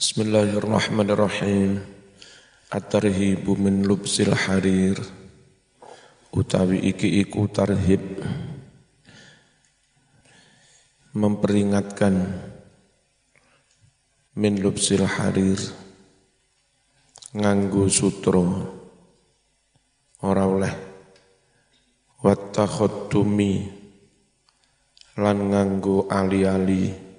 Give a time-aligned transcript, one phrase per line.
[0.00, 1.76] Bismillahirrahmanirrahim.
[2.72, 4.96] At-tarhibu min lubsil harir.
[6.32, 8.00] Utawi iki iku tarhib.
[11.12, 12.16] Memperingatkan
[14.40, 15.60] min lubsil harir.
[17.36, 18.48] Nganggu sutro.
[20.24, 20.74] Ora oleh.
[25.20, 27.09] Lan nganggu ali-ali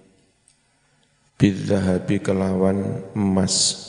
[1.41, 3.81] bidzahabi kelawan emas.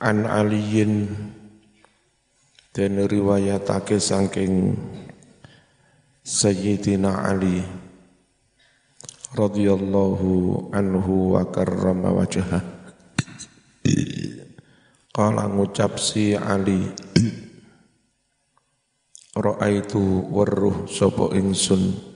[0.00, 1.12] An aliyin.
[2.72, 4.72] Dan riwayatake saking
[6.24, 7.60] Sayyidina Ali.
[9.36, 12.64] Radhiyallahu anhu wa karrama wajhah.
[15.12, 16.88] Kala ngucap si Ali.
[19.36, 20.00] Ra'aitu
[20.32, 22.09] warruh sapa ingsun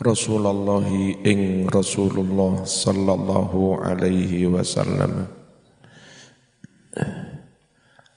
[0.00, 0.80] Rasulullah
[1.28, 5.28] ing Rasulullah sallallahu alaihi wasallam.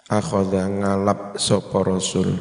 [0.08, 2.40] Akhadha ngalap sapa rasul.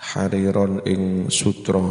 [0.00, 1.84] Hariron ing sutra.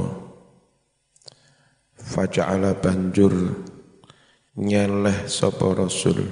[1.94, 3.62] Faja'ala banjur
[4.58, 6.26] nyeleh sapa rasul.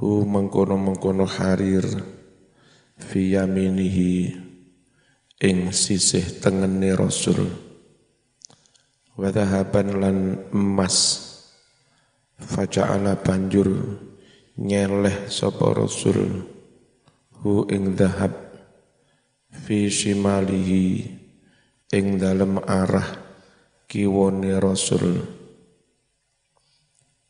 [0.00, 1.84] Hu mengkono-mengkono harir
[2.96, 4.40] fi yaminihi
[5.44, 7.63] ing sisih tengene rasul
[9.18, 10.18] wadahaban lan
[10.50, 11.30] emas.
[12.34, 13.70] Faja'ala banjur
[14.58, 16.44] nyeleh sapa rasul
[17.40, 18.34] hu ing dahab
[19.64, 21.06] fi shimalihi
[21.94, 23.06] ing dalem arah
[23.86, 25.22] kiwone rasul.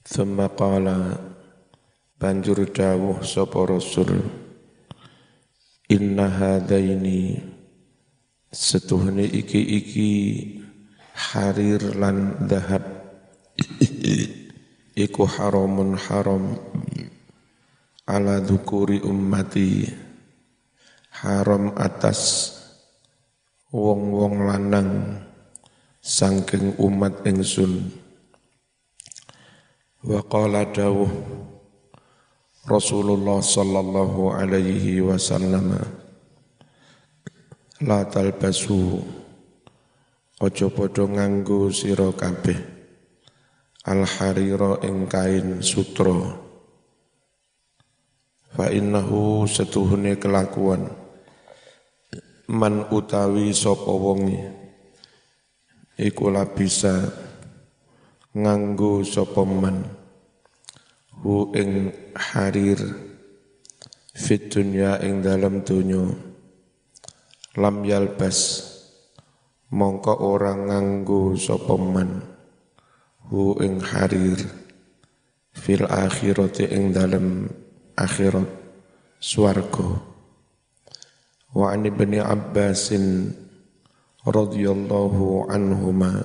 [0.05, 1.21] Thumma qala
[2.17, 4.25] banjur dawuh sapa rasul
[5.89, 7.45] inna hadaini
[8.49, 10.64] setuhne iki-iki
[11.15, 12.83] harir lan dahab.
[14.95, 16.59] Iku haramun haram
[18.07, 19.87] ala dhukuri ummati.
[21.15, 22.51] Haram atas
[23.71, 25.23] wong-wong lanang
[26.03, 27.87] sangking umat ingsun.
[30.05, 31.09] Wa qala dawuh
[32.65, 35.81] Rasulullah sallallahu alaihi wasallam
[37.85, 39.05] la talbasu
[40.43, 42.59] Ojo padha nganggo sira kabeh.
[43.87, 46.43] Al harira ing kain sutra.
[48.51, 50.91] Fa innahu setuhune kelakuan.
[52.51, 54.43] Man utawi sapa wonge.
[55.95, 56.99] Iku bisa
[58.35, 59.87] nganggo sapa man.
[61.23, 62.83] Hu ing harir
[64.19, 66.11] fit dunya ing dalam dunya
[67.55, 68.74] lam yalbas
[69.75, 72.23] mongko orang nganggo sapa man?
[73.27, 74.39] Hu ing harir.
[75.51, 77.51] Fil akhirati ing dalem
[77.99, 78.47] akhirat
[79.19, 79.99] swarga.
[81.51, 83.35] Wa an ibni abbasin
[84.23, 86.25] radhiyallahu anhuma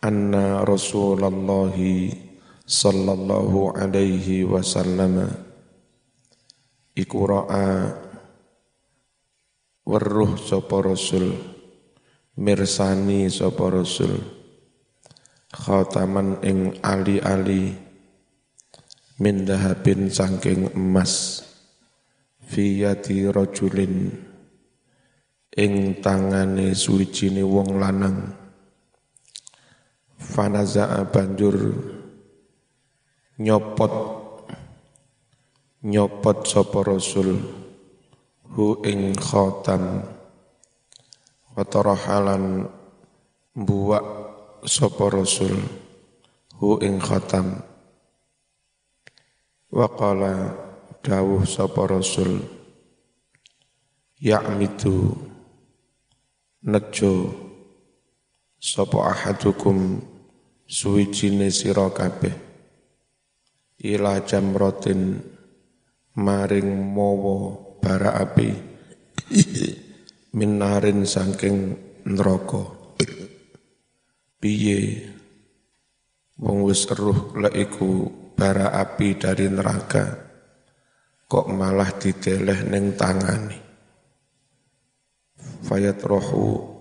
[0.00, 1.76] anna rasulullah
[2.64, 5.28] sallallahu alaihi wasallam
[6.96, 7.92] iku ra'a
[9.84, 11.49] weruh sapa rasul
[12.40, 14.16] mirsani sapa rasul.
[15.52, 17.76] Khataman ing ali-ali.
[19.20, 21.44] Min dahabin saking emas.
[22.48, 24.08] Fi yati rajulin.
[25.60, 28.32] Ing tangane suwijine wong lanang.
[30.16, 31.56] Fanaza'a banjur
[33.36, 33.94] nyopot.
[35.84, 37.36] Nyopot sapa rasul.
[38.50, 40.19] Hu ing khatam
[41.50, 42.70] Watarahalan
[43.58, 44.04] buak
[44.62, 45.58] sapa rasul
[46.62, 47.58] hu ing khatam.
[49.70, 50.54] Waqala
[51.02, 52.42] dawuh sapa rasul
[54.20, 55.16] ya'mitu
[56.68, 57.32] nejo
[58.60, 60.04] sapa ahadukum
[60.68, 62.36] suwijine sira kabeh
[63.80, 65.16] ila jamratin
[66.20, 68.52] maring mawa bara api
[70.34, 71.74] minarin saking
[72.06, 72.62] neraka.
[74.40, 75.10] Piye?
[76.40, 80.16] Wong wis eruh lek iku bara api dari neraka
[81.28, 83.58] kok malah dideleh ning tangane?
[85.60, 86.80] Fayat rohu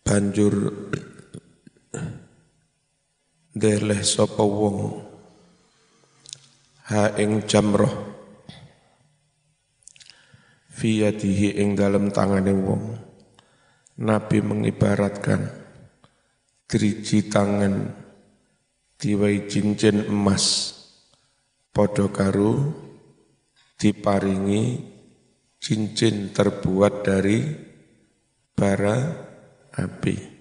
[0.00, 0.72] banjur
[3.52, 4.78] deleh sapa wong?
[6.88, 8.13] Ha ing jamroh
[10.84, 12.84] fiyatihi ing dalam tangane wong
[14.04, 15.48] Nabi mengibaratkan
[16.68, 17.88] driji tangan
[19.00, 20.76] diwai cincin emas
[21.72, 22.68] podo karu
[23.80, 24.76] diparingi
[25.56, 27.40] cincin terbuat dari
[28.52, 28.96] bara
[29.72, 30.36] api.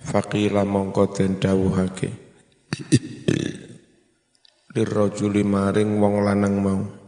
[0.00, 2.10] Fakila mongko den dawuhake.
[4.74, 6.99] Lirrajuli maring wong lanang mau.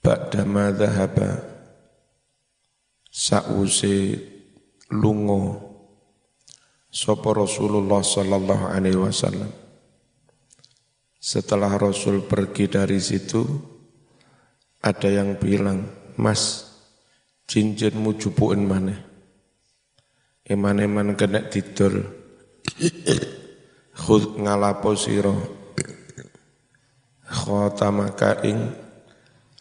[0.00, 1.44] Ba'da ma dhahaba
[3.12, 4.16] sa'use
[4.96, 5.70] lungo
[6.88, 9.52] sapa Rasulullah sallallahu alaihi wasallam.
[11.20, 13.44] Setelah Rasul pergi dari situ
[14.80, 15.84] ada yang bilang
[16.16, 16.64] Mas
[17.44, 18.96] cincinmu jupuin mana
[20.48, 22.08] Eman-eman kena tidur
[24.00, 25.36] Khud ngalapo siro
[27.28, 28.72] Khotamaka ing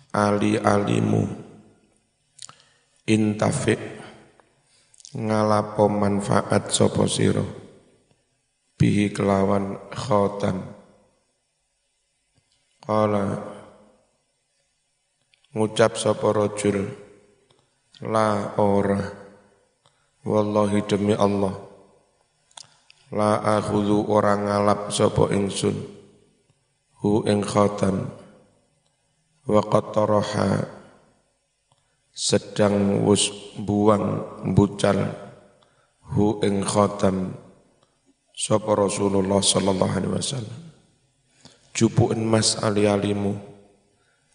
[0.09, 1.49] Ali-alimu.
[3.09, 3.81] Intafik
[5.17, 7.41] Ngalapo manfaat sopo siro
[8.77, 10.61] Bihi kelawan khotam
[12.85, 13.25] Kala
[15.57, 16.85] Ngucap sopo rojul
[18.05, 19.01] La ora
[20.21, 21.57] Wallahi demi Allah
[23.09, 25.73] La akhudhu orang ngalap sapa ingsun
[27.01, 28.18] Hu ing khatam
[29.49, 30.61] Wa qataraha
[32.13, 34.21] Sedang wus buang
[34.53, 35.09] bucal
[36.13, 37.33] Hu ing khatam
[38.29, 40.59] Sapa Rasulullah sallallahu alaihi wasallam.
[41.73, 43.35] Jupuin mas ali-alimu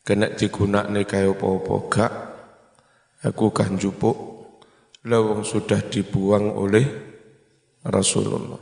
[0.04, 2.12] Kena digunakne kaya apa-apa Gak.
[3.24, 4.34] Aku kan jupuk
[5.08, 6.84] lawang sudah dibuang oleh
[7.88, 8.60] Rasulullah.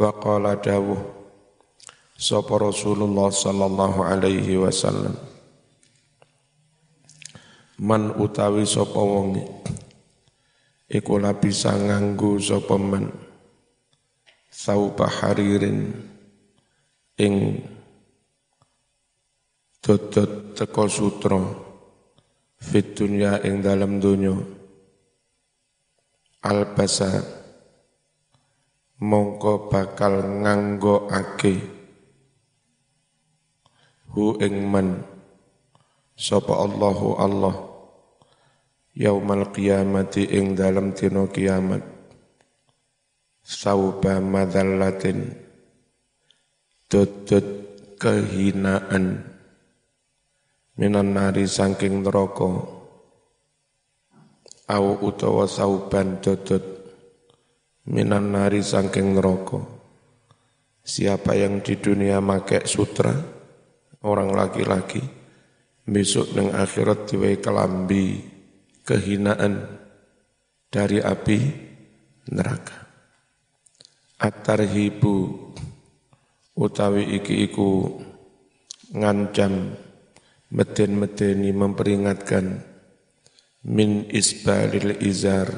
[0.00, 1.00] Wa qala dawuh
[2.16, 5.35] sapa Rasulullah sallallahu alaihi wasallam
[7.76, 9.36] Man utawi sapa wong
[10.88, 13.12] iku bisa nganggo sapa man?
[14.48, 15.92] Sauba haririn
[17.20, 17.60] ing
[19.84, 21.36] dodot teko sutra
[22.56, 24.32] fit dunya ing dalam dunya
[26.40, 27.20] albasa
[29.04, 31.60] mongko bakal nganggo ake
[34.16, 35.15] hu ing man
[36.16, 37.54] sapa Allahu Allah
[38.96, 41.84] yaumal qiyamati ing dalam dina kiamat.
[43.46, 45.36] Sauba madallatin
[46.90, 47.46] dudut
[48.00, 49.22] kehinaan.
[50.80, 52.74] Minan nari saking neraka.
[54.66, 56.64] Au utawa sauban dodot.
[57.86, 59.62] Minan nari sangking neraka.
[60.82, 63.14] Siapa yang di dunia make sutra?
[64.02, 65.15] Orang laki-laki
[65.86, 68.18] besok neng akhirat diwai kelambi
[68.82, 69.66] kehinaan
[70.66, 71.38] dari api
[72.34, 72.78] neraka.
[74.18, 75.16] At-tarhibu
[76.58, 78.00] utawi iki iku
[78.96, 79.76] ngancam
[80.50, 82.64] meden-medeni memperingatkan
[83.66, 85.50] min isbalil izar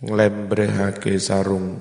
[0.00, 1.80] nglembrehake sarung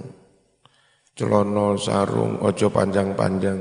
[1.16, 3.60] celono sarung ojo panjang-panjang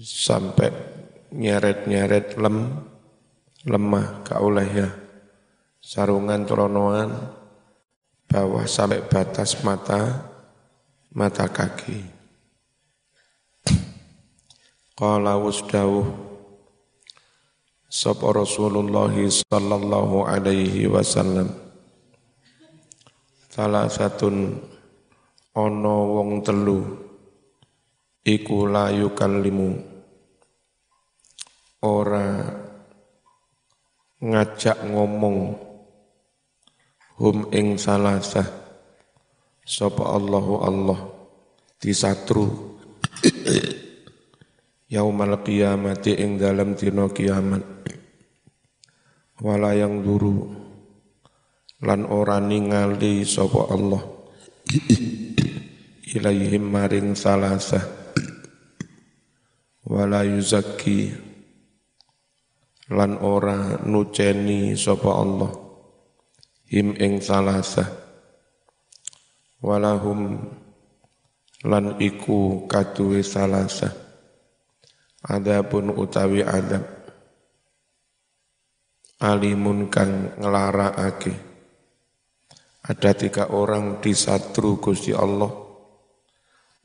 [0.00, 0.95] sampai
[1.36, 2.80] nyeret-nyeret lem
[3.68, 4.88] lemah kaulah ya.
[5.78, 7.12] Sarungan celonoan
[8.26, 10.26] bawah sampai batas mata
[11.12, 12.02] mata kaki.
[14.96, 16.08] Qala wasdawuh
[17.86, 21.52] sapa Rasulullah sallallahu alaihi wasallam.
[23.52, 24.56] Salah satun
[25.56, 26.80] ana wong telu
[28.20, 29.95] iku layu kalimu
[31.86, 32.42] ora
[34.18, 35.54] ngajak ngomong
[37.22, 38.66] hum ing salasah.
[39.66, 41.00] Sapa Allahu Allah
[41.78, 42.46] disatru
[44.94, 47.62] yaumal qiyamati ing dalam dina kiamat.
[49.42, 50.66] Wala yang duru
[51.84, 54.00] lan ora ningali sapa Allah
[56.16, 57.84] ilaihim maring salasa
[59.84, 61.25] wala yuzakki
[62.92, 65.52] lan ora nuceni sapa Allah.
[66.66, 67.86] Him ing salasa
[69.62, 70.50] walahum
[71.62, 74.06] lan iku kaduwe salasa
[75.26, 76.86] Adapun utawi adab.
[79.18, 81.34] Alimun kang ngelaraake.
[82.86, 85.50] Ada tiga orang di satru Gusti Allah.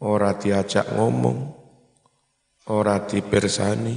[0.01, 1.37] Ora diajak ngomong,
[2.73, 3.93] ora dipersani,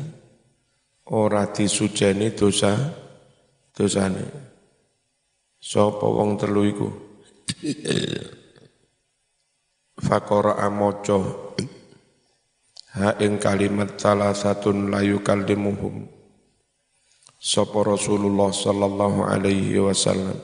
[1.10, 2.72] ora disujeni dosa
[3.74, 4.24] dosane.
[5.60, 6.88] Sapa wong telu iku?
[10.04, 11.54] Fakora amoco
[13.00, 16.04] ha ing kalimat salah satun layu kaldimuhum
[17.40, 20.36] Sapa Rasulullah sallallahu alaihi wasallam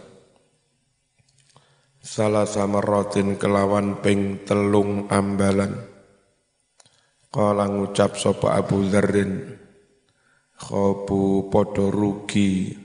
[2.00, 5.76] Salah samaratin kelawan ping telung ambalan
[7.28, 9.59] Kala ngucap sapa Abu Dzarrin
[10.60, 12.76] khobu padha rugi.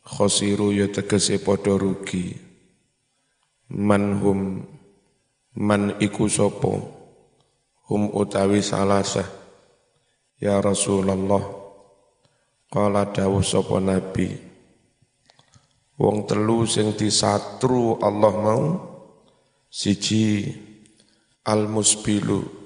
[0.00, 2.32] Khosiru ya tegese padha rugi.
[3.68, 4.64] Manhum
[5.60, 6.72] man iku sapa?
[7.84, 9.28] Hum utawi salasah.
[10.40, 11.44] Ya Rasulullah.
[12.72, 14.32] Qala dawuh sapa nabi?
[15.94, 18.64] Wong telu sing disatru Allah mau
[19.70, 20.50] siji
[21.46, 22.63] al musbilu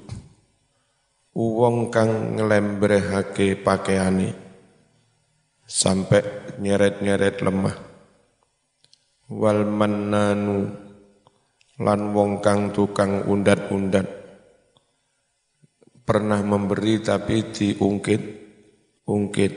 [1.39, 4.35] wong kang nglembrehake pakaiane
[5.63, 7.77] sampai nyeret-nyeret lemah.
[9.31, 10.67] Wal mannanu
[11.79, 14.09] lan wong kang tukang undat-undat.
[16.03, 18.23] Pernah memberi tapi diungkit
[19.07, 19.55] ungkit.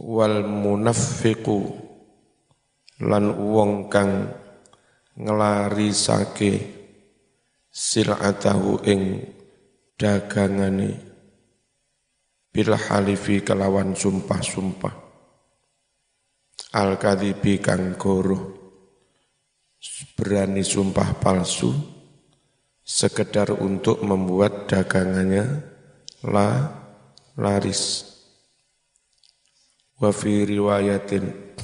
[0.00, 1.60] Wal munafiqu
[3.04, 4.34] lan wong kang
[5.14, 6.52] nglarisake
[7.68, 9.02] silatahu ing
[10.00, 10.96] dagangane.
[12.50, 14.94] Bil halifi kelawan sumpah-sumpah.
[16.74, 17.94] Al kadhibi kang
[20.16, 21.76] berani sumpah palsu.
[22.80, 25.62] Sekedar untuk membuat dagangannya
[26.26, 26.74] la
[27.38, 28.08] laris.
[30.00, 31.54] Wa fi riwayatin.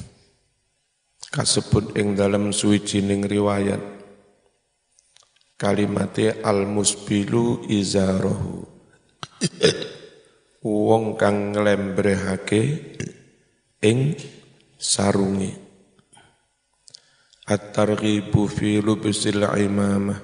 [1.27, 3.96] Kasebut ing dalam suwijining riwayat
[5.57, 8.61] kalimate al musbilu izarahu
[10.61, 12.61] wong kang nglembrehake
[13.81, 14.13] ing
[14.77, 15.67] sarungi
[17.47, 20.19] At-targhibu fi lubsil imamah.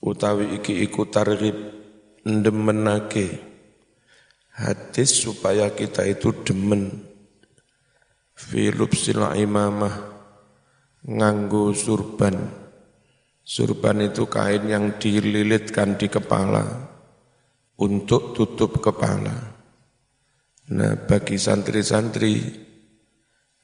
[0.00, 1.60] Utawi iki iku targhib
[2.24, 3.36] ndemenake
[4.56, 7.04] hadis supaya kita itu demen.
[8.32, 9.92] Fi lubsil imamah
[11.04, 12.67] nganggo surban
[13.48, 16.68] surban itu kain yang dililitkan di kepala
[17.80, 19.56] untuk tutup kepala
[20.68, 22.68] nah bagi santri-santri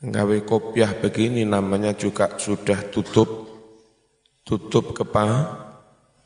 [0.05, 3.49] Ngawe kopiah begini namanya juga sudah tutup
[4.45, 5.65] tutup kepala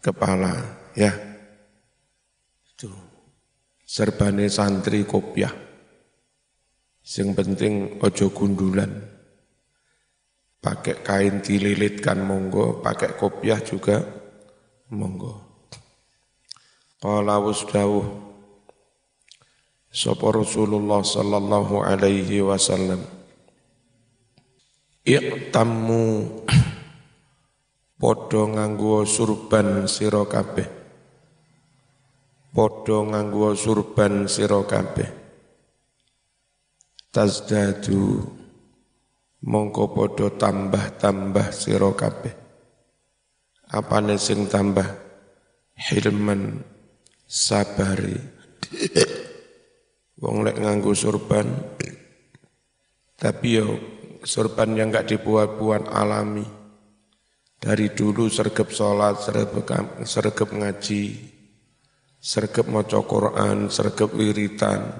[0.02, 0.50] kepala
[0.98, 1.14] ya.
[2.74, 2.90] Itu
[3.86, 5.54] serbane santri kopiah.
[7.06, 7.72] Yang penting
[8.02, 8.90] ojo gundulan.
[10.58, 14.02] Pakai kain dililitkan monggo, pakai kopiah juga
[14.90, 15.38] monggo.
[16.98, 18.28] Qala wasdawuh
[19.88, 23.00] Sapa Rasulullah sallallahu alaihi wasallam
[25.08, 26.04] Iqtammu
[28.02, 30.68] padha nganggo surban sira kabeh.
[32.52, 35.08] Padha nganggo surban sira kabeh.
[37.08, 38.37] Tazdadu
[39.44, 42.34] mongko padha tambah-tambah sira kabeh.
[43.68, 44.86] Apane sing tambah?
[45.78, 46.64] Hilman
[47.28, 48.16] sabari.
[50.18, 51.46] Wong lek nganggo surban
[53.18, 53.74] tapi yo
[54.22, 56.46] sorban yang enggak dibuat-buat alami.
[57.58, 59.50] Dari dulu sergap sholat, sergap,
[60.06, 61.04] sergap ngaji,
[62.22, 64.94] sergap maca Quran, sergap wiritan.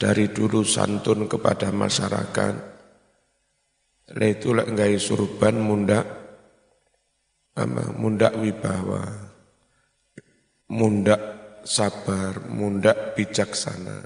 [0.00, 2.73] Dari dulu santun kepada masyarakat.
[4.12, 4.68] Lah itu lek
[5.00, 6.04] surban mundak
[7.56, 9.32] apa mundak wibawa.
[10.68, 11.20] Mundak
[11.64, 14.04] sabar, mundak bijaksana.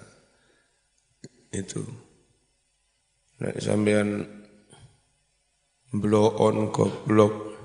[1.50, 1.82] Itu.
[3.42, 4.26] Nek sampean
[5.94, 7.56] blow on goblok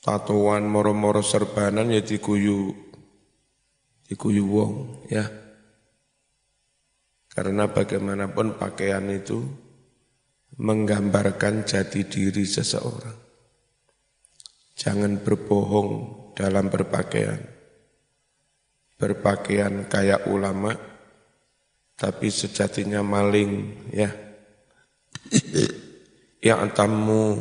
[0.00, 2.72] tatuan moro-moro serbanan ya dikuyu
[4.08, 4.74] dikuyu wong
[5.12, 5.24] ya.
[7.30, 9.69] Karena bagaimanapun pakaian itu
[10.60, 13.16] menggambarkan jati diri seseorang.
[14.76, 15.90] Jangan berbohong
[16.36, 17.40] dalam berpakaian.
[19.00, 20.76] Berpakaian kayak ulama,
[22.00, 24.08] tapi sejatinya maling ya
[26.48, 27.36] ya tamu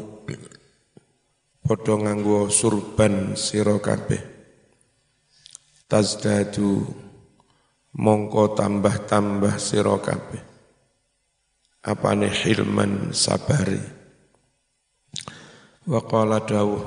[1.64, 4.20] padha nganggo surban sira kabeh
[5.88, 6.84] tazdadu
[7.96, 10.49] mongko tambah-tambah sira kabeh
[11.84, 13.80] apane hilman sabari?
[15.90, 16.84] Wa qala dawuh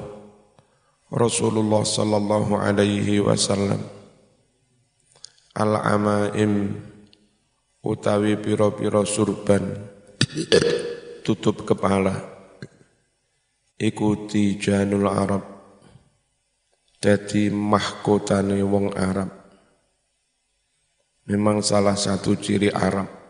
[1.12, 3.84] Rasulullah sallallahu alaihi wasallam
[5.52, 6.80] al amaim
[7.84, 9.76] utawi pira-pira surban
[11.20, 12.16] tutup kepala
[13.76, 15.52] ikuti janul Arab
[17.02, 19.26] jadi mahkotane wong Arab.
[21.26, 23.21] Memang salah satu ciri Arab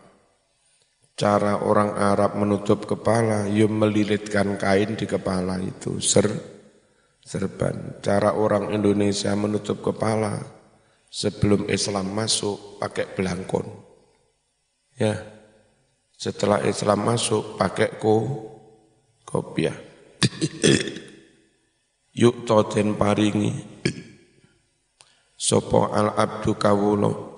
[1.13, 6.29] cara orang Arab menutup kepala ya melilitkan kain di kepala itu ser
[7.23, 8.03] serban.
[8.03, 10.43] Cara orang Indonesia menutup kepala
[11.07, 13.65] sebelum Islam masuk pakai belangkon.
[14.99, 15.21] Ya.
[16.13, 18.47] Setelah Islam masuk pakai ko
[19.27, 19.75] kopiah.
[22.21, 23.51] Yuk toten paringi.
[25.33, 27.35] Sopo al abdu kawulo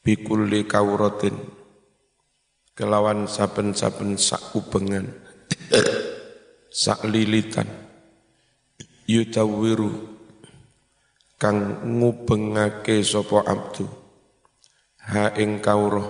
[0.00, 1.59] bikulli kawrotin
[2.80, 4.16] kelawan saben-saben
[7.12, 7.68] lilitan
[9.04, 9.92] yutawiru
[11.36, 13.84] kang ngubengake sopo abdu
[15.12, 16.08] ha ing kawroh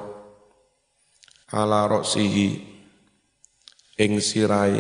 [1.51, 2.63] ala roksihi
[3.99, 4.79] ing sirai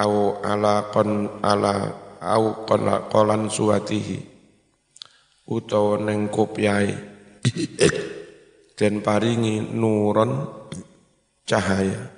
[0.00, 2.64] au ala kon ala au
[3.12, 4.24] kolan suwatihi
[5.52, 6.96] utawa ning kopyai
[8.74, 10.50] den paringi nuron
[11.46, 12.10] cahaya.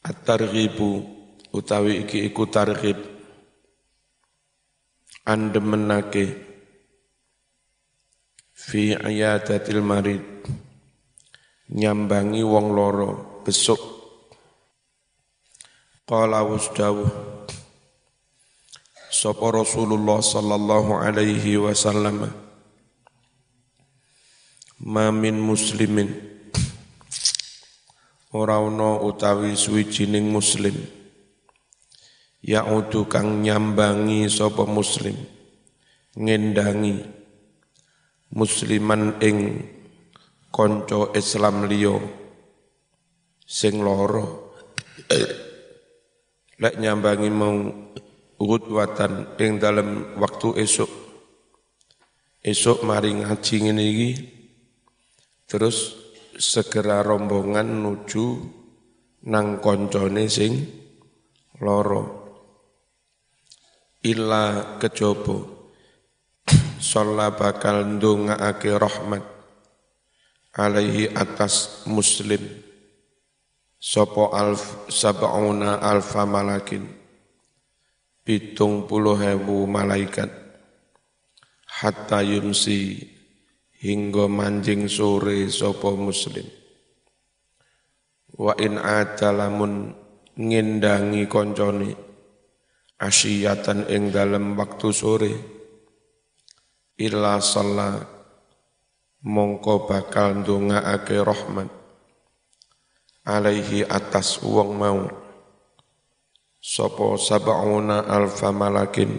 [0.00, 1.04] At-targhibu
[1.52, 2.96] utawi iki iku targhib.
[5.24, 6.24] Andemenake
[8.56, 10.24] fi ayadatil marid.
[11.70, 13.78] Nyambangi wong loro besuk.
[16.08, 17.06] Qala wasdawuh
[19.10, 22.49] sapa Rasulullah sallallahu alaihi wasallam
[24.80, 26.08] ma min muslimin.
[28.32, 30.76] Ora ana utawi suwijining muslim.
[32.40, 35.16] Yaudu kang nyambangi sapa muslim.
[36.16, 36.96] Ngendangi
[38.32, 39.66] musliman ing
[40.48, 42.00] konco Islam liya.
[43.44, 44.54] Sing loro
[46.60, 47.56] lek nyambangi mau
[48.40, 50.90] watan ing dalam waktu esok
[52.40, 54.39] esok mari ngaji ngene iki
[55.50, 55.98] terus
[56.38, 58.26] segera rombongan nuju
[59.26, 60.54] nang koncone sing
[61.58, 62.22] loro.
[64.06, 65.36] Illa kejobo
[66.80, 69.24] sholla bakal ndongaake rahmat
[70.54, 72.40] alaihi atas muslim.
[73.80, 76.84] Sopo alf sab'una alfa malakin.
[78.22, 80.28] Pitung puluh hebu malaikat.
[81.80, 83.08] Hatta yumsi
[83.80, 86.44] hingga manjing sore sopo muslim.
[88.36, 89.96] Wa in adalamun
[90.36, 91.90] ngindangi konconi
[93.00, 95.32] asyiyatan ing dalam waktu sore.
[97.00, 97.96] Illa salla
[99.24, 101.68] mongko bakal ndongaake rahmat.
[103.24, 105.08] Alaihi atas wong mau.
[106.60, 109.16] Sapa sab'una alfa malakin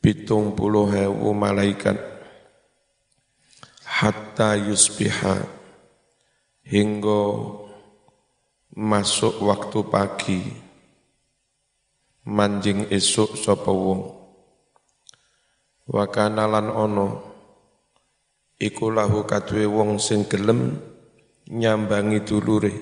[0.00, 0.88] pitung puluh
[1.36, 2.11] malaikat
[4.02, 5.46] hatta yusbiha
[6.66, 7.22] hingga
[8.74, 10.42] masuk waktu pagi.
[12.22, 14.02] Manjing esuk sapa wong.
[15.90, 17.08] Ono
[18.58, 20.82] iku lahu kadue wong sing gelem
[21.50, 22.74] nyambangi dulure.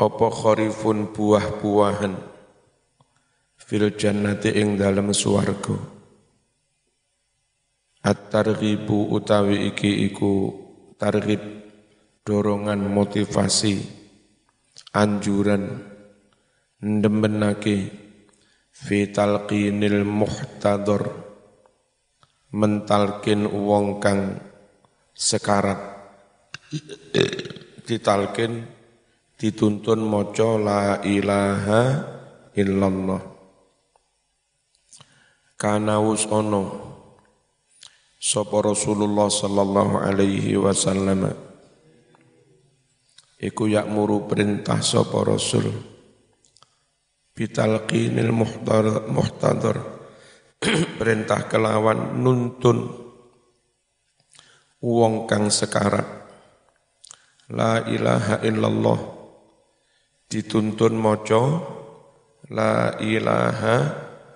[0.00, 2.14] Apa kharifun buah-buahan
[3.56, 5.97] fil jannati ing dalem swarga
[8.04, 10.54] at-targhibu utawi iki iku
[10.98, 11.42] targhib
[12.22, 13.78] dorongan motivasi
[14.94, 15.82] anjuran
[16.78, 17.76] ndembenake
[18.70, 21.28] fi talqinil muhtador
[22.54, 24.40] mentalkin wong kang
[25.12, 25.98] sekarat.
[27.88, 28.68] Ditalkin
[29.40, 31.82] dituntun maca la ilaha
[32.52, 33.22] illallah.
[35.58, 36.62] Kana wus ono
[38.28, 41.32] sapa Rasulullah sallallahu alaihi wasallam.
[43.40, 45.72] Iku yakmuru perintah sapa Rasul.
[47.32, 48.34] Bitalqinil
[49.08, 49.96] muhtadar.
[50.98, 52.90] Perintah kelawan nuntun.
[54.82, 56.26] Wong kang sekarat.
[57.54, 59.00] La ilaha illallah.
[60.28, 61.42] Dituntun moco
[62.50, 63.76] la ilaha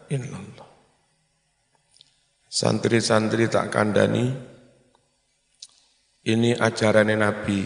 [0.08, 0.51] illallah
[2.52, 4.28] santri-santri tak kandani
[6.28, 7.64] ini ajaran Nabi.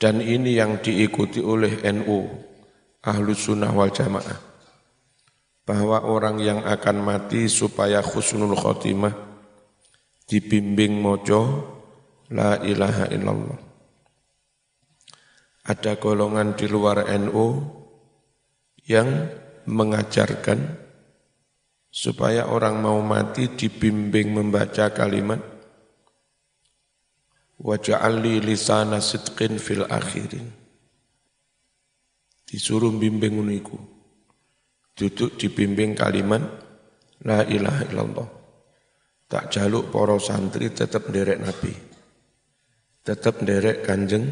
[0.00, 2.24] Dan ini yang diikuti oleh NU
[3.04, 4.48] ahlu sunnah wal jamaah.
[5.68, 9.12] Bahwa orang yang akan mati supaya khusnul khotimah
[10.24, 11.68] dibimbing mojo
[12.32, 13.60] la ilaha illallah.
[15.68, 17.60] Ada golongan di luar NU
[18.88, 19.28] yang
[19.68, 20.58] mengajarkan
[21.90, 25.42] supaya orang mau mati dibimbing membaca kalimat
[27.60, 30.48] waja'alli lisana sidqin fil akhirin.
[32.46, 33.78] Disuruh bimbing uniku.
[34.94, 36.42] Duduk dibimbing kalimat
[37.22, 38.28] La ilaha illallah.
[39.30, 41.70] Tak jaluk poro santri tetap derek Nabi.
[43.06, 44.26] Tetap derek kanjeng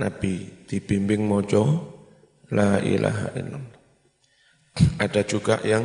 [0.00, 0.64] Nabi.
[0.64, 1.62] Dibimbing mojo
[2.48, 3.76] La ilaha illallah.
[5.04, 5.84] Ada juga yang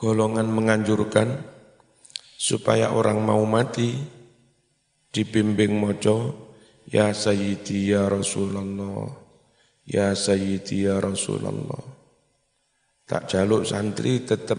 [0.00, 1.44] golongan menganjurkan
[2.40, 4.00] supaya orang mau mati
[5.12, 6.48] dibimbing mojo
[6.88, 9.12] ya sayyidi ya Rasulullah
[9.84, 11.84] ya sayyidi ya Rasulullah
[13.04, 14.56] tak jaluk santri tetap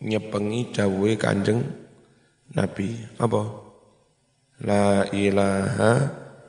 [0.00, 1.82] nyepengi dawe kanjeng
[2.52, 2.92] Nabi.
[3.16, 3.42] Apa?
[4.62, 5.92] La ilaha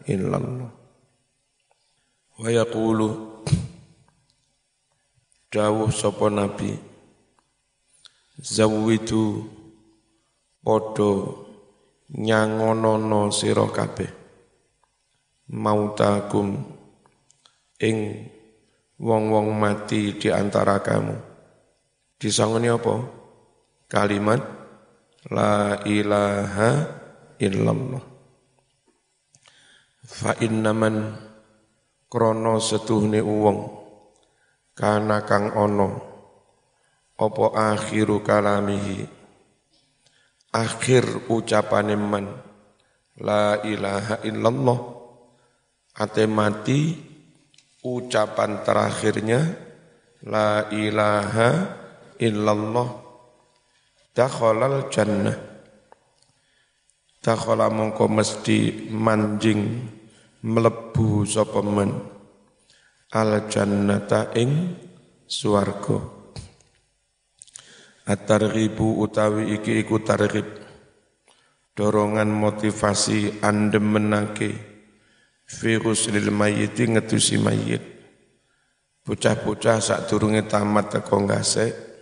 [0.05, 0.71] illallah.
[2.37, 3.09] Wa yaqulu
[5.53, 6.92] dawuh sapa Nabi
[8.41, 9.45] Zawitu
[10.65, 11.11] podo
[12.09, 14.09] nyangonono sira kabeh
[15.53, 16.65] mautakum
[17.77, 17.97] ing
[18.97, 21.13] wong-wong mati di antara kamu.
[22.17, 22.95] Disangoni apa?
[23.91, 24.41] Kalimat
[25.31, 26.71] La ilaha
[27.39, 28.03] illallah.
[30.03, 31.15] Fa innaman
[32.11, 33.59] krono setuhne uwong
[34.75, 36.12] kana kang ono
[37.17, 39.05] apa akhiru kalamihi?
[40.53, 42.29] Akhir ucapane man
[43.21, 44.79] la ilaha illallah.
[45.93, 46.97] Ate mati
[47.85, 49.41] ucapan terakhirnya
[50.25, 51.49] la ilaha
[52.17, 52.89] illallah.
[54.13, 55.37] Dakhalal jannah.
[57.23, 59.89] Dakhala mongko mesti manjing
[60.45, 61.93] mlebu sapa men.
[63.13, 64.73] Al jannata ing
[65.29, 66.22] swarga
[68.07, 70.47] at-targhibu utawi iki iku targhib.
[71.73, 74.53] Dorongan motivasi andemenake
[75.59, 77.83] virus lil mayyiti ngetusi mayit.
[79.03, 81.93] Bocah-bocah sak durunge tamat teko ngase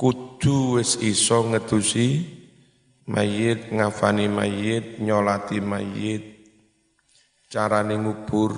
[0.00, 2.24] kudu wis iso ngetusi
[3.10, 6.46] mayit, ngafani mayit, nyolati mayit,
[7.52, 8.56] carane ngubur,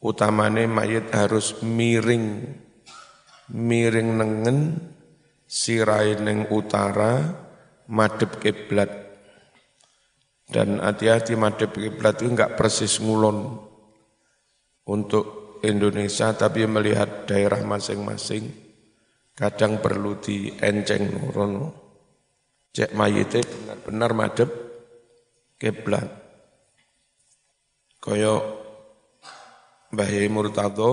[0.00, 2.48] utamane mayit harus miring,
[3.52, 4.58] miring nengen,
[5.52, 7.20] sirai neng utara,
[7.92, 8.88] madep kiblat.
[10.48, 13.60] Dan hati-hati madep kiblat itu enggak persis ngulon
[14.88, 18.48] untuk Indonesia, tapi melihat daerah masing-masing,
[19.36, 21.68] kadang perlu di enceng nurono.
[22.72, 24.50] Cek mayite benar-benar madep
[25.60, 26.08] kiblat.
[28.00, 28.64] Koyo
[29.92, 30.90] Mbah Murtado,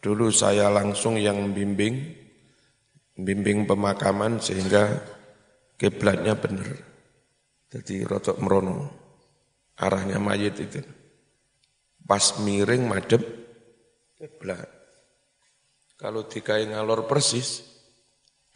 [0.00, 2.19] dulu saya langsung yang bimbing,
[3.22, 5.00] bimbing pemakaman sehingga
[5.80, 6.68] kiblatnya benar.
[7.70, 8.90] Jadi rotok merono
[9.80, 10.82] arahnya mayit itu.
[12.04, 13.22] Pas miring madep
[14.18, 14.68] kiblat.
[15.96, 17.62] Kalau dikai ngalor persis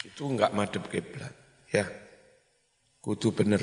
[0.05, 1.33] itu enggak madep kiblat.
[1.71, 1.89] Ya.
[3.01, 3.61] Kudu bener.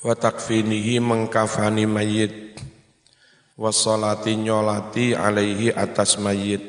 [0.00, 2.49] Wa takfinihi mengkafani mayit
[3.60, 6.64] wasolati nyolati alaihi atas mayit.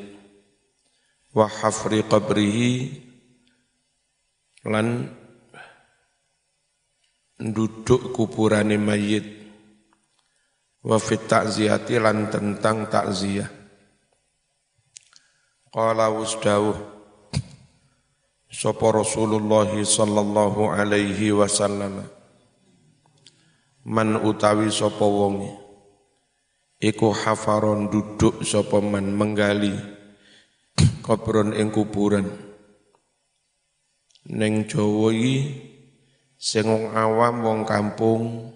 [1.32, 2.92] Wa hafri qabrihi
[4.68, 5.08] lan
[7.40, 9.24] duduk kuburane mayit.
[10.84, 13.46] Wa fit ta'ziyati lan tentang takziah
[15.72, 16.74] qala wasdawuh
[18.50, 22.02] sapa Rasulullah sallallahu alaihi wasallam?
[23.86, 25.61] Man utawi sapa wong
[26.82, 29.72] iku hafaron duduk sapa man menggali
[31.06, 32.26] kubron ing kuburan
[34.22, 35.36] Neng Jawa iki
[36.38, 38.54] sing awam wong kampung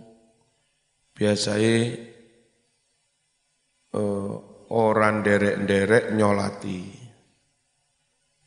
[1.11, 1.79] biasae
[3.91, 4.31] uh,
[4.71, 6.87] orang derek-derek nyolati.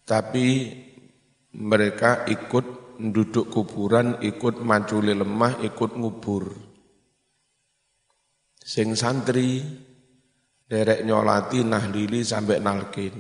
[0.08, 0.48] Tapi
[1.60, 2.66] mereka ikut
[3.04, 6.69] duduk kuburan, ikut maculi lemah, ikut ngubur.
[8.60, 9.64] Sing santri
[10.70, 13.16] derek nyolati nahlili sampai nalkin.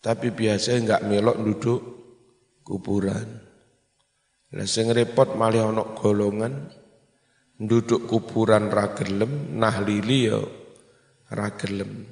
[0.00, 1.80] Tapi biasanya enggak melok duduk
[2.64, 3.28] kuburan.
[4.50, 6.72] Lah sing repot malih ana golongan
[7.60, 10.40] nduduk kuburan ra gelem, nahlili ya
[11.30, 12.08] ra gelem.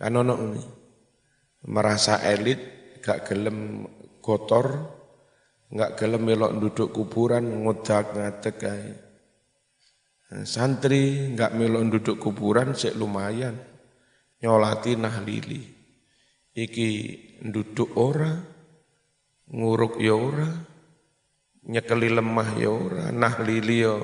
[0.00, 0.62] Kan ana ini
[1.68, 2.58] merasa elit
[3.04, 3.84] gak gelem
[4.24, 4.66] kotor,
[5.68, 9.07] nggak gelem melok duduk kuburan ngodak ngadeg kae.
[10.28, 13.56] Santri nggak melok duduk kuburan sik lumayan.
[14.44, 15.64] Nyolati nahlili.
[16.52, 16.90] Iki
[17.48, 18.34] duduk ora,
[19.48, 20.48] nguruk ya ora,
[21.64, 23.94] nyekeli lemah ya ora, nahlili ya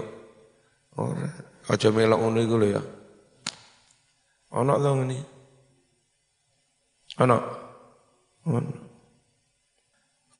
[0.97, 1.29] ora.
[1.69, 2.83] Aja melok ngono iku lho ya.
[4.55, 5.19] Ana to ngene.
[7.21, 7.37] Ana.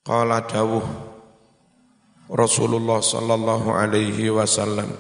[0.05, 0.85] Qala dawuh
[2.29, 4.93] Rasulullah sallallahu alaihi wasallam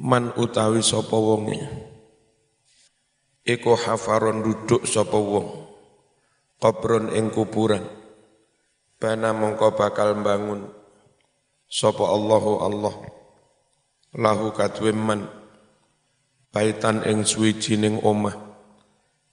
[0.00, 1.60] Man utawi sapa wonge.
[3.44, 5.68] Iku hafaron duduk sapa wong.
[6.56, 7.84] Qabron ing kuburan.
[8.96, 10.72] Bana mongko bakal bangun
[11.68, 12.96] sapa Allahu Allah.
[14.16, 15.28] Lahu kadwe man.
[16.48, 18.40] Baitan ing suwijining omah.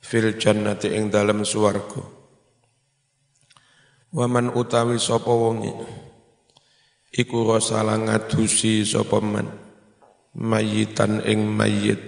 [0.03, 2.03] Fil jannati ing dalem swarga.
[4.12, 5.71] Waman utawi sapa wonge.
[7.15, 9.66] Iku rasala ngadusi sapa man
[10.38, 12.00] mayitan ing mayit.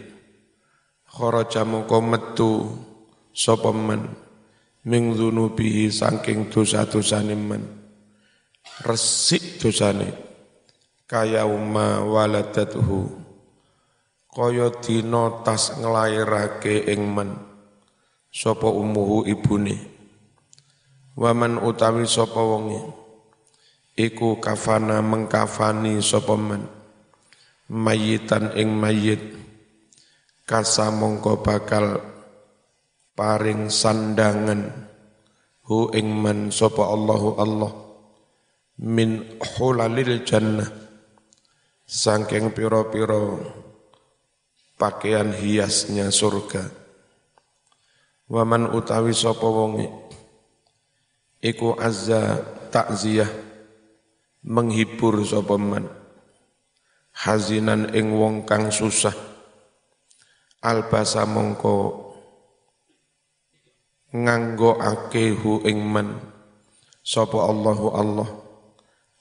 [1.10, 2.52] Kharaja mongko metu
[3.34, 4.06] sapa man
[4.86, 7.66] ming dzunubihi saking dosa-dosane man
[8.86, 10.14] resik dosane.
[11.10, 13.10] Kaya umma waladatuhu.
[14.30, 17.34] Kaya dina tas nglairake ing men.
[18.30, 19.74] Sapa umuhu ibune?
[21.18, 22.78] Waman utawi sapa wonge?
[23.98, 26.79] Iku kafana mengkafani sapa men
[27.70, 29.22] mayitan ing mayit.
[30.44, 32.02] Kasa mongko bakal
[33.14, 34.90] paring sandangan.
[35.70, 37.72] Hu ing man sapa Allahu Allah.
[38.82, 40.66] Min hulalil jannah.
[41.86, 43.42] Sangking piro-piro
[44.78, 46.66] pakaian hiasnya surga.
[48.30, 49.90] Waman utawi sapa wonge.
[51.42, 52.42] Iku azza
[52.74, 53.30] takziah
[54.46, 55.99] menghibur sapa man
[57.20, 59.12] hazinan ing wong kang susah.
[60.64, 61.76] Albasa mongko
[64.12, 66.20] nganggo akehu ing man
[67.04, 68.30] sapa Allahu Allah.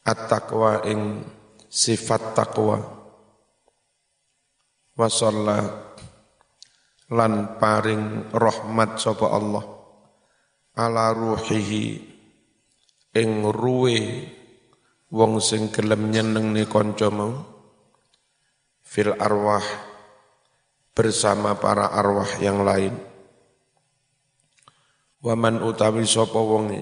[0.09, 1.21] At-taqwa ing
[1.69, 2.81] sifat takwa
[4.97, 5.93] wasalla
[7.13, 9.65] lan paring rahmat sapa Allah.
[10.79, 11.87] Ala ruhihi
[13.19, 13.99] ing ruwe
[15.11, 17.58] wong sing gelem nyenengne kanca mau
[18.89, 19.61] fil arwah
[20.97, 22.97] bersama para arwah yang lain.
[25.21, 26.81] Waman utawi sapa wonge?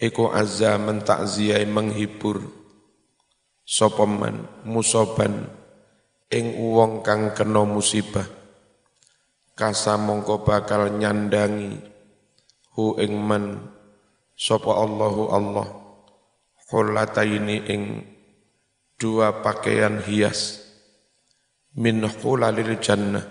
[0.00, 2.40] Iku azza men takziyai menghibur
[3.68, 5.46] sapa man musoban
[6.32, 8.24] ing wong kang kena musibah.
[9.52, 11.76] Kasa mongko bakal nyandangi
[12.72, 13.60] hu ing man
[14.32, 15.68] sapa Allahu Allah.
[16.72, 17.82] Khulataini ing
[18.96, 20.61] dua pakaian hias
[21.78, 23.24] min hulalil jannah.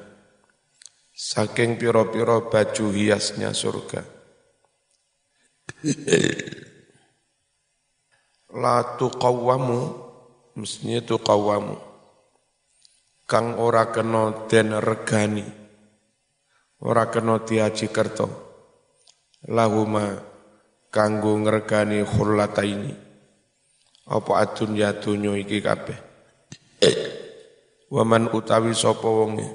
[1.12, 4.02] Saking piro-piro baju hiasnya surga.
[8.58, 9.80] La tuqawwamu
[10.58, 11.78] mestinya tuqawwamu.
[13.30, 15.46] Kang ora kena den regani
[16.82, 18.28] ora kena diaji kerto.
[19.46, 20.32] Lahuma
[20.92, 22.92] kanggo ngregani khurlata ini
[24.12, 25.96] apa adun ya dunyo iki kabeh
[27.92, 29.46] waman utawi sapa wonge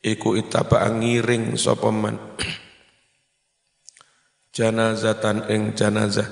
[0.00, 2.16] iku itaba ngiring sapa man
[4.56, 6.26] janazatan ing janazah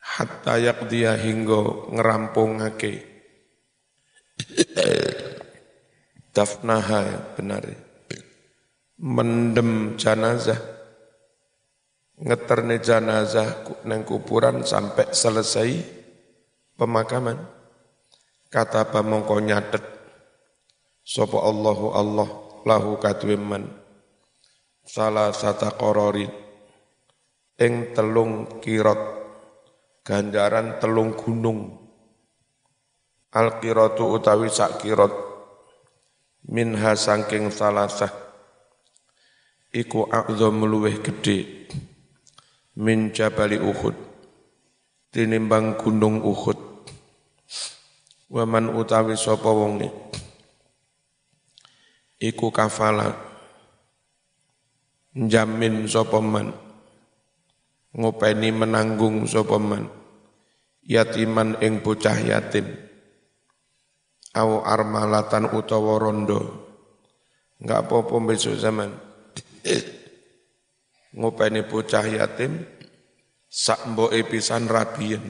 [0.00, 3.14] hatta yaqdiya hingga ngerampungake
[6.34, 7.62] Dafnaha benar.
[8.98, 10.58] Mendem jenazah.
[12.18, 15.70] Ngeterne jenazah neng kuburan sampai selesai
[16.74, 17.38] pemakaman.
[18.54, 19.82] Kata pamongko nyatet.
[21.02, 22.28] Sopo Allahu Allah
[22.62, 23.66] lahu kadwiman.
[24.86, 26.30] Salah sata kororin.
[27.58, 29.26] Ing telung kirot.
[30.06, 31.84] Ganjaran telung gunung
[33.34, 35.10] al qiratu utawi sak kirot
[36.54, 38.14] minha sangking salasah
[39.74, 41.66] iku a'zam luweh gede
[42.78, 43.98] min jabali Uhud
[45.10, 46.73] tinimbang gunung Uhud
[48.34, 49.94] waman utawi sapa wonge
[52.18, 53.14] iku kafala
[55.14, 56.50] jamin sapa man.
[57.94, 59.86] Ngopeni menanggung sapa man.
[60.84, 62.66] Yatiman ing bocah yatim.
[64.34, 66.42] Au armalatan utawa rondo.
[67.62, 68.90] Enggak apa-apa besok zaman.
[71.14, 72.66] Ngopeni bocah yatim
[73.46, 75.22] sak mboke pisan rabien.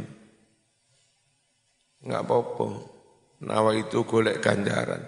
[2.01, 2.94] Enggak apa-apa.
[3.45, 5.05] Nawa itu golek ganjaran.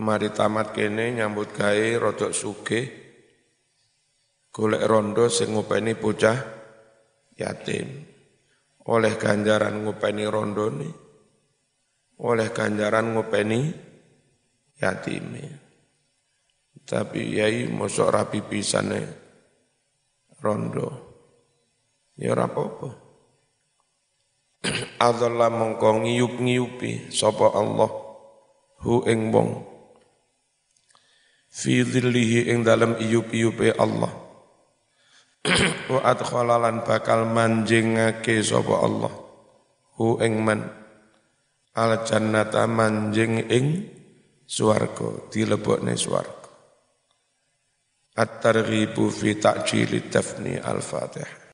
[0.00, 2.80] Mari tamat kene nyambut gawe rodok suge
[4.52, 6.38] golek rondo sing ngopeni bocah
[7.40, 7.88] yatim.
[8.90, 10.94] Oleh ganjaran ngopeni rondo nih.
[12.20, 13.60] Oleh ganjaran ngopeni
[14.76, 15.44] yatime.
[16.84, 19.00] Tapi yai mosok rapi pisane
[20.44, 20.88] rondo.
[22.20, 23.09] Ya ora apa-apa.
[25.00, 27.88] Adzalla mongko ngiyup-ngiyupi sapa Allah
[28.84, 29.50] hu ing wong.
[31.50, 34.12] Fi dhillihi ing dalem iyup-iyupe Allah.
[35.92, 39.12] Wa adkhalalan bakal manjingake sapa Allah
[39.96, 40.60] hu ing man.
[41.80, 43.66] Al jannata manjing ing
[44.44, 46.50] swarga dilebokne swarga.
[48.20, 51.39] At-targhibu fi ta'jili tafni al-Fatihah.